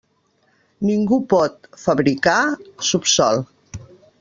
Ningú 0.89 1.19
pot 1.33 1.69
«fabricar» 1.83 2.39
subsòl. 2.91 3.47